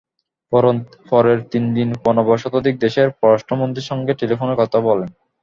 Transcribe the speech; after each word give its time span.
পরের 1.11 1.39
তিন 1.51 1.63
দিনে 1.75 1.95
প্রণব 2.03 2.27
শতাধিক 2.37 2.75
দেশের 2.85 3.07
পররাষ্ট্রমন্ত্রীর 3.19 3.89
সঙ্গে 3.91 4.13
টেলিফোনে 4.19 4.55
কথা 4.61 4.77
বলেন। 4.87 5.09